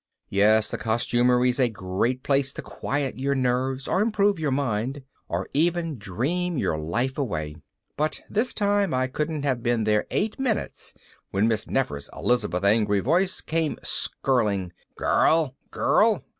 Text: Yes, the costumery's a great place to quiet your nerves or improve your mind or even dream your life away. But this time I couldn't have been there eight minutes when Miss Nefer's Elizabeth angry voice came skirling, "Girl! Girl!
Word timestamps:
Yes, 0.29 0.71
the 0.71 0.79
costumery's 0.79 1.59
a 1.59 1.69
great 1.69 2.23
place 2.23 2.53
to 2.53 2.63
quiet 2.63 3.19
your 3.19 3.35
nerves 3.35 3.87
or 3.87 4.01
improve 4.01 4.39
your 4.39 4.49
mind 4.49 5.03
or 5.29 5.47
even 5.53 5.99
dream 5.99 6.57
your 6.57 6.75
life 6.75 7.19
away. 7.19 7.57
But 7.97 8.21
this 8.27 8.51
time 8.51 8.95
I 8.95 9.05
couldn't 9.05 9.43
have 9.43 9.61
been 9.61 9.83
there 9.83 10.07
eight 10.09 10.39
minutes 10.39 10.95
when 11.29 11.47
Miss 11.47 11.67
Nefer's 11.67 12.09
Elizabeth 12.13 12.63
angry 12.63 12.99
voice 12.99 13.41
came 13.41 13.77
skirling, 13.83 14.71
"Girl! 14.95 15.53
Girl! 15.69 16.25